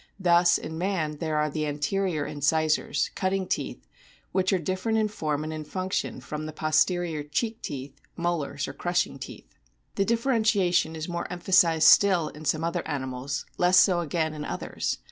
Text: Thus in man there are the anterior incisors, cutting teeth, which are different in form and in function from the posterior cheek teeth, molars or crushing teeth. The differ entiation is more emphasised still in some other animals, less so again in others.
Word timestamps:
Thus 0.19 0.57
in 0.57 0.79
man 0.79 1.17
there 1.19 1.37
are 1.37 1.51
the 1.51 1.67
anterior 1.67 2.25
incisors, 2.25 3.11
cutting 3.13 3.45
teeth, 3.47 3.85
which 4.31 4.51
are 4.51 4.57
different 4.57 4.97
in 4.97 5.07
form 5.09 5.43
and 5.43 5.53
in 5.53 5.63
function 5.63 6.21
from 6.21 6.47
the 6.47 6.51
posterior 6.51 7.21
cheek 7.21 7.61
teeth, 7.61 8.01
molars 8.17 8.67
or 8.67 8.73
crushing 8.73 9.19
teeth. 9.19 9.53
The 9.97 10.03
differ 10.05 10.31
entiation 10.31 10.95
is 10.95 11.07
more 11.07 11.31
emphasised 11.31 11.87
still 11.87 12.29
in 12.29 12.45
some 12.45 12.63
other 12.63 12.81
animals, 12.87 13.45
less 13.59 13.77
so 13.77 13.99
again 13.99 14.33
in 14.33 14.43
others. 14.43 14.97